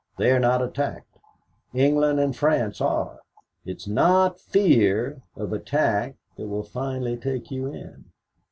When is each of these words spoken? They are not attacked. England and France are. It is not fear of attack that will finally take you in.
They 0.17 0.31
are 0.31 0.39
not 0.39 0.63
attacked. 0.63 1.15
England 1.75 2.19
and 2.19 2.35
France 2.35 2.81
are. 2.81 3.19
It 3.65 3.77
is 3.77 3.87
not 3.87 4.39
fear 4.39 5.21
of 5.35 5.53
attack 5.53 6.15
that 6.37 6.47
will 6.47 6.63
finally 6.63 7.17
take 7.17 7.51
you 7.51 7.67
in. 7.67 8.05